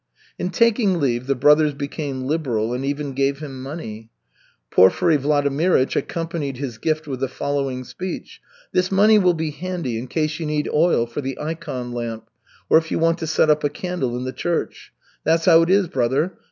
[0.39, 4.09] In taking leave the brothers became liberal and even gave him money.
[4.71, 8.41] Porfiry Vladimirych accompanied his gift with the following speech:
[8.71, 12.31] "This money will be handy in case you need oil for the ikon lamp
[12.67, 14.91] or if you want to set up a candle in the church.
[15.23, 16.35] That's how it is, brother.